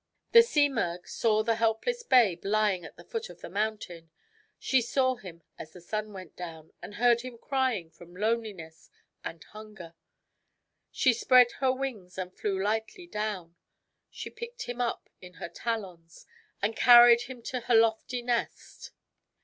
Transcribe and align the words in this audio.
The 0.31 0.41
Simurgh 0.41 1.07
saw 1.07 1.43
the 1.43 1.57
helpless 1.57 2.01
babe 2.01 2.43
lying 2.43 2.83
at 2.85 2.95
the 2.97 3.03
foot 3.03 3.29
of 3.29 3.41
the 3.41 3.51
mountain. 3.51 4.09
She 4.57 4.81
saw 4.81 5.13
him 5.13 5.43
as 5.59 5.73
the 5.73 5.79
sun 5.79 6.11
went 6.11 6.35
down, 6.35 6.71
and 6.81 6.95
heard 6.95 7.21
him 7.21 7.37
crying 7.37 7.91
from 7.91 8.15
loneliness 8.15 8.89
and 9.23 9.43
hun 9.43 9.75
ger. 9.75 9.93
She 10.89 11.13
spread 11.13 11.51
her 11.59 11.71
wings 11.71 12.17
and 12.17 12.35
flew 12.35 12.59
lightly 12.59 13.05
down. 13.05 13.57
She 14.09 14.31
picked 14.31 14.63
him 14.63 14.81
up 14.81 15.07
in 15.21 15.33
her 15.35 15.49
talons, 15.49 16.25
and 16.63 16.75
carried 16.75 17.21
him 17.29 17.43
to 17.43 17.59
her 17.59 17.75
lofty 17.75 18.23
nest. 18.23 18.89